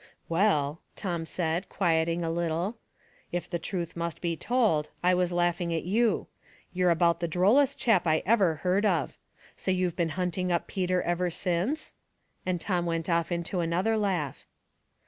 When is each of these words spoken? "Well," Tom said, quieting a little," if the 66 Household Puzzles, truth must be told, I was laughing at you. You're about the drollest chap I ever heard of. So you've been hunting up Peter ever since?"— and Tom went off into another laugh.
"Well," 0.29 0.81
Tom 0.95 1.27
said, 1.27 1.69
quieting 1.69 2.23
a 2.23 2.31
little," 2.31 2.79
if 3.31 3.47
the 3.47 3.57
66 3.57 3.69
Household 3.69 3.69
Puzzles, 3.69 3.69
truth 3.69 3.97
must 3.99 4.21
be 4.21 4.35
told, 4.35 4.89
I 5.03 5.13
was 5.13 5.31
laughing 5.31 5.75
at 5.75 5.83
you. 5.83 6.25
You're 6.73 6.89
about 6.89 7.19
the 7.19 7.27
drollest 7.27 7.77
chap 7.77 8.07
I 8.07 8.23
ever 8.25 8.55
heard 8.65 8.83
of. 8.83 9.19
So 9.55 9.69
you've 9.69 9.95
been 9.95 10.09
hunting 10.17 10.51
up 10.51 10.65
Peter 10.65 11.03
ever 11.03 11.29
since?"— 11.29 11.93
and 12.47 12.59
Tom 12.59 12.87
went 12.87 13.11
off 13.11 13.31
into 13.31 13.59
another 13.59 13.95
laugh. 13.95 14.47